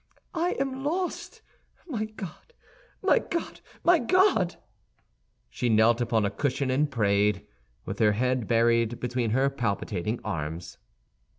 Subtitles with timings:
[0.33, 1.43] I am lost!
[1.87, 2.53] My God,
[3.03, 4.55] my God, my God!"
[5.51, 7.45] She knelt upon a cushion and prayed,
[7.85, 10.79] with her head buried between her palpitating arms.